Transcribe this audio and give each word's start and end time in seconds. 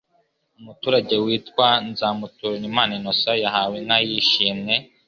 Umuturage 0.59 1.15
witwa 1.25 1.67
Nzamuturimana 1.89 2.91
Innocent 2.99 3.39
yahawe 3.43 3.75
inka 3.81 3.97
yishimwe 4.09 4.73